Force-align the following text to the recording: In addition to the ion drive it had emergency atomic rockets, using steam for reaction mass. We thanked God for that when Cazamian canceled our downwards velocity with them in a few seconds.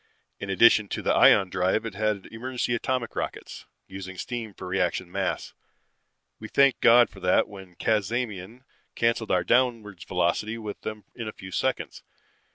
In 0.39 0.49
addition 0.49 0.87
to 0.87 1.03
the 1.03 1.13
ion 1.13 1.51
drive 1.51 1.85
it 1.85 1.93
had 1.93 2.25
emergency 2.31 2.73
atomic 2.73 3.15
rockets, 3.15 3.67
using 3.85 4.17
steam 4.17 4.55
for 4.55 4.65
reaction 4.65 5.11
mass. 5.11 5.53
We 6.39 6.47
thanked 6.47 6.81
God 6.81 7.07
for 7.07 7.19
that 7.19 7.47
when 7.47 7.75
Cazamian 7.75 8.63
canceled 8.95 9.29
our 9.29 9.43
downwards 9.43 10.03
velocity 10.03 10.57
with 10.57 10.81
them 10.81 11.03
in 11.13 11.27
a 11.27 11.31
few 11.33 11.51
seconds. 11.51 12.01